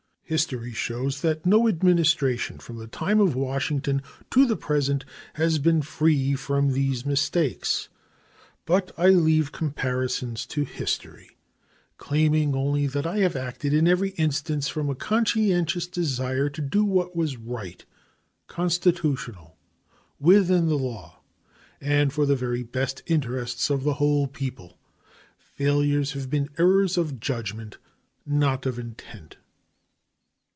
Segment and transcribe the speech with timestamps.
[0.31, 5.81] History shows that no Administration from the time of Washington to the present has been
[5.81, 7.89] free from these mistakes.
[8.65, 11.31] But I leave comparisons to history,
[11.97, 16.85] claiming only that I have acted in every instance from a conscientious desire to do
[16.85, 17.83] what was right,
[18.47, 19.57] constitutional,
[20.17, 21.19] within the law,
[21.81, 24.77] and for the very best interests of the whole people.
[25.37, 27.79] Failures have been errors of judgment,
[28.25, 29.35] not of intent.